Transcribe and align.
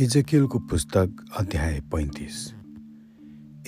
इजकियलको 0.00 0.58
पुस्तक 0.58 1.16
अध्याय 1.38 1.80
पैँतिस। 1.80 2.36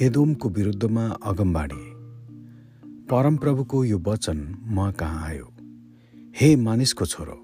एदोमको 0.03 0.49
विरुद्धमा 0.49 1.07
अगमबाडी। 1.23 1.83
परमप्रभुको 3.11 3.85
यो 3.85 3.99
वचन 3.99 4.39
म 4.65 4.91
कहाँ 4.91 5.27
आयो? 5.29 5.53
हे 6.41 6.57
मानिसको 6.57 7.07
छोरो 7.07 7.37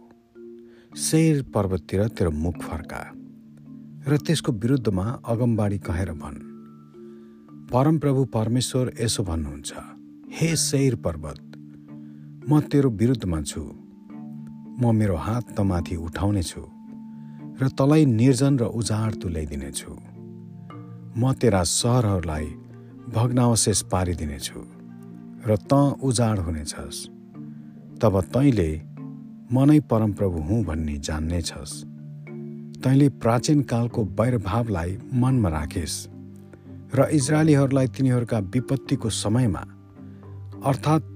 शेर 0.96 1.42
पर्वततिर 1.54 2.06
तेरो 2.08 2.30
मुख 2.30 2.62
फर्का 2.62 3.02
र 4.08 4.16
त्यसको 4.16 4.52
विरुद्धमा 4.52 5.04
अगमबाडी 5.04 5.78
कहेर 5.78 6.12
भन्। 6.12 6.40
परमप्रभु 7.72 8.24
परमेश्वर 8.24 8.92
यसो 9.00 9.24
भन्नुहुन्छ 9.24 9.72
हे 10.32 10.56
शेर 10.56 10.94
पर्वत 10.96 11.44
म 12.50 12.60
तेरो 12.60 12.90
विरुद्धमा 12.90 13.42
छु। 13.42 13.60
म 14.80 14.96
मेरो 14.96 15.16
हात 15.16 15.54
तमाथि 15.56 15.96
उठाउने 15.96 16.42
छु 16.42 16.77
र 17.60 17.68
तलाई 17.68 18.04
निर्जन 18.04 18.58
र 18.58 18.64
उजाड 18.64 19.14
तुल्याइदिनेछु। 19.22 19.92
म 21.18 21.32
तेरा 21.32 21.62
सहरहरूलाई 21.62 22.46
भग्नावशेष 23.14 23.82
पारिदिनेछु 23.82 24.60
र 25.46 25.56
त 25.70 25.72
उजाड 26.02 26.38
हुनेछस्। 26.38 26.98
तब 27.98 28.14
तैँले 28.34 28.70
म 29.52 29.64
नै 29.64 29.80
परमप्रभु 29.90 30.38
हुँ 30.38 30.64
भन्ने 30.64 30.96
जान्नेछस्। 30.98 31.74
तैँले 32.82 33.08
प्राचीन 33.08 33.62
कालको 33.62 34.04
वैरभावलाई 34.04 34.98
मनमा 35.12 35.48
राखेस् 35.48 35.98
र 36.94 37.08
इजरायलीहरूलाई 37.10 37.86
तिनीहरूका 37.86 38.38
विपत्तिको 38.38 39.10
समयमा 39.10 39.62
अर्थात् 40.62 41.10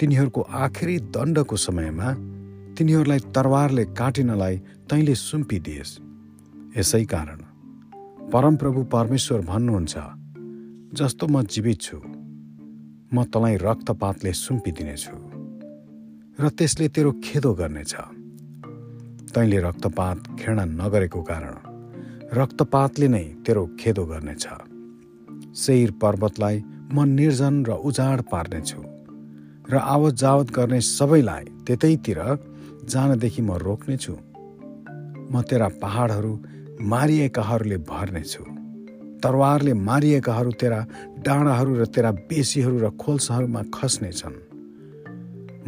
तिनीहरूको 0.00 0.40
आखिरी 0.40 0.98
दण्डको 1.16 1.56
समयमा 1.56 2.08
तिनीहरूलाई 2.78 3.18
तरवारले 3.34 3.84
काटिनलाई 3.98 4.56
तैँले 4.86 5.14
सुम्पिदिएस्। 5.18 5.92
यसै 6.78 7.04
कारण। 7.10 7.40
परमप्रभु 8.30 8.80
परमेश्वर 8.94 9.40
भन्नुहुन्छ 9.50 9.94
जस्तो 10.94 11.26
म 11.26 11.42
जीवित 11.42 11.80
छु 11.82 11.98
म 13.14 13.24
तँलाई 13.34 13.56
रक्तपातले 13.58 14.32
सुम्पिदिनेछु 14.32 15.14
र 16.38 16.48
त्यसले 16.54 16.86
तेरो 16.94 17.10
खेदो 17.18 17.52
गर्नेछ। 17.60 17.94
तैँले 19.34 19.58
रक्तपात 19.58 20.18
घृणा 20.38 20.64
नगरेको 20.78 21.22
कारण 21.30 21.54
रक्तपातले 22.38 23.08
नै 23.08 23.24
तेरो 23.42 23.64
खेदो 23.80 24.04
गर्नेछ। 24.06 24.44
शैर 25.62 25.90
पर्वतलाई 26.02 26.56
म 26.94 26.96
निर्जन 27.18 27.54
र 27.66 27.70
उजाड 27.88 28.18
पार्नेछु 28.30 28.80
र 29.66 29.74
आवत 29.94 30.14
जावत 30.14 30.48
गर्ने 30.54 30.80
सबैलाई 30.80 31.44
त्यतैतिर 31.66 32.20
जानदेखि 32.92 33.42
म 33.42 33.50
रोक्नेछु 33.68 34.14
म 35.32 35.42
तेरा 35.50 35.68
पहाडहरू 35.82 36.32
मारिएकाहरूले 36.92 37.78
भर्नेछु 37.90 38.44
तरवारले 39.22 39.72
मारिएकाहरू 39.88 40.50
तेरा 40.60 40.80
डाँडाहरू 41.26 41.72
र 41.80 41.84
तेरा 41.94 42.10
बेसीहरू 42.28 42.76
र 42.78 42.90
खोल्साहरूमा 43.02 43.62
खस्नेछन् 43.74 44.38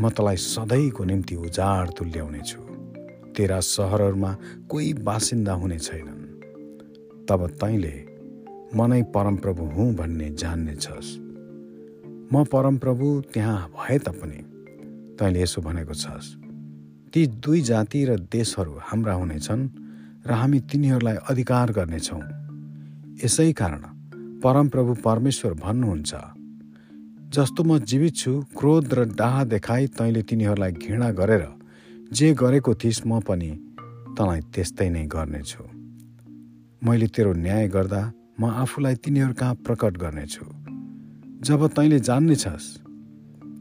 म 0.00 0.08
तँलाई 0.16 0.36
सधैँको 0.36 1.04
निम्ति 1.04 1.34
उजाड 1.46 1.86
तुल्याउनेछु 1.98 2.60
तेरा 3.36 3.58
सहरहरूमा 3.60 4.32
कोही 4.70 4.92
बासिन्दा 5.06 5.52
हुने 5.52 5.78
छैनन्। 5.78 6.22
तब 7.28 7.41
तैँले 7.60 7.96
म 8.76 8.86
नै 8.91 9.02
परमप्रभु 9.14 9.64
हुँ 9.74 9.88
भन्ने 9.94 10.28
जान्नेछस् 10.42 11.10
म 12.32 12.44
परमप्रभु 12.52 13.06
त्यहाँ 13.32 13.58
भए 13.76 13.98
तापनि 14.06 14.41
तैँले 15.18 15.42
यसो 15.42 15.60
भनेको 15.62 15.94
छस्। 15.94 16.26
ती 17.12 17.27
दुई 17.42 17.61
जाति 17.61 18.05
र 18.05 18.16
देशहरू 18.33 18.75
हाम्रा 18.83 19.14
हुनेछन् 19.14 19.62
र 20.27 20.30
हामी 20.33 20.58
तिनीहरूलाई 20.70 21.16
अधिकार 21.30 21.72
गर्नेछौँ। 21.72 22.22
यसै 23.25 23.53
कारण 23.53 23.82
परमप्रभु 24.43 24.93
परमेश्वर 25.04 25.53
भन्नुहुन्छ 25.65 26.12
जस्तो 27.34 27.62
म 27.65 27.78
जीवित 27.82 28.15
छु 28.16 28.32
क्रोध 28.59 28.94
र 28.94 29.04
डाहा 29.15 29.43
देखाई 29.44 29.87
तैँले 29.99 30.22
तिनीहरूलाई 30.22 30.72
घृणा 30.72 31.10
गरेर 31.10 31.44
जे 32.12 32.32
गरेको 32.34 32.75
थिइस् 32.75 33.06
म 33.06 33.20
पनि 33.26 33.50
तँलाई 34.15 34.41
त्यस्तै 34.54 34.88
नै 34.91 35.04
गर्नेछु। 35.06 35.62
मैले 36.82 37.06
तेरो 37.06 37.32
न्याय 37.34 37.69
गर्दा 37.69 38.03
म 38.41 38.43
आफूलाई 38.62 38.94
तिनीहरू 39.03 39.34
कहाँ 39.34 39.54
प्रकट 39.66 39.93
गर्नेछु। 39.99 40.44
जब 41.47 41.60
तैँले 41.75 41.99
जान्नेछस् 42.00 42.69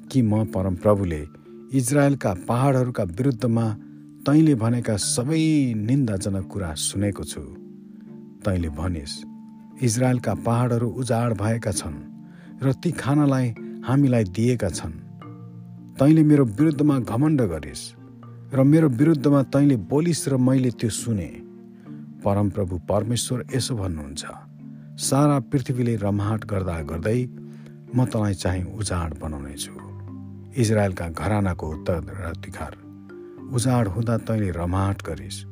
कि 0.09 0.21
म 0.21 0.45
परमप्रभुले 0.53 1.21
इजरायलका 1.69 2.33
पहाडहरूका 2.47 3.03
विरुद्धमा 3.17 3.65
तैँले 4.25 4.53
भनेका 4.55 4.95
सबै 4.97 5.41
निन्दाजनक 5.77 6.45
कुरा 6.51 6.73
सुनेको 6.73 7.23
छु। 7.23 7.41
तैँले 8.45 8.69
भनिस् 8.73 9.13
इजरायलका 9.85 10.33
पहाडहरू 10.45 10.87
उजाड 10.89 11.33
भएका 11.37 11.71
छन् 11.71 11.99
र 12.63 12.73
ती 12.81 12.91
खानालाई 12.91 13.53
हामीलाई 13.85 14.23
दिएका 14.35 14.69
छन्। 14.69 14.95
तैँले 15.99 16.23
मेरो 16.23 16.45
विरुद्धमा 16.57 16.99
घमण्ड 17.05 17.41
गरिस् 17.53 17.85
र 18.53 18.63
मेरो 18.65 18.89
विरुद्धमा 18.89 19.41
तैँले 19.53 19.77
बोलिस् 19.91 20.27
र 20.29 20.37
मैले 20.37 20.71
त्यो 20.73 20.89
सुने। 20.89 21.29
परमप्रभु 22.25 22.77
परमेश्वर 22.89 23.45
यसो 23.55 23.75
भन्नुहुन्छ 23.75 24.23
सारा 24.99 25.39
पृथ्वीले 25.51 25.95
रमाहाट 26.01 26.41
गर्दा 26.49 26.81
गर्दै 26.89 27.19
म 27.95 28.05
तँलाई 28.09 28.33
चाहिँ 28.33 28.63
उजाड 28.73 29.19
बनाउनेछु। 29.21 29.88
इजरायलका 30.57 31.07
घरानाको 31.09 31.67
उत्तराधिकार 31.69 32.77
उजाड 33.53 33.87
हुँदा 33.87 34.17
तैँले 34.17 34.49
रमाट 34.51 35.01
गरिस्। 35.01 35.45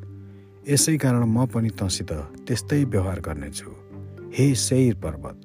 यसै 0.70 0.98
कारण 0.98 1.24
म 1.26 1.46
पनि 1.46 1.70
तँसित 1.70 2.12
त्यस्तै 2.48 2.84
व्यवहार 2.84 3.20
गर्नेछु। 3.20 3.72
हे 4.34 4.56
शैर 4.56 4.96
पर्वत 4.96 5.40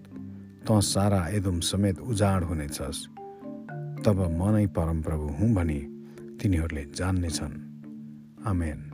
तँ 0.69 0.81
सारा 0.81 1.29
एदुम 1.29 1.61
समेत 1.61 2.01
उजाड 2.01 2.45
हुनेछस्। 2.45 3.07
तब 4.05 4.19
म 4.39 4.51
नै 4.57 4.67
परमप्रभु 4.67 5.27
हुँ 5.39 5.55
भनी 5.55 5.81
तिनीहरूले 6.43 6.85
जान्नेछन्। 6.95 7.55
आमेन। 8.47 8.92